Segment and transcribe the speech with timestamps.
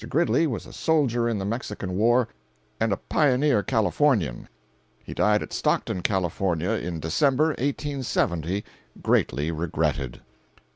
[0.09, 2.27] Gridley was a soldier in the Mexican war
[2.79, 4.47] and a pioneer Californian.
[5.03, 8.65] He died at Stockton, California, in December, 1870,
[9.03, 10.21] greatly regretted.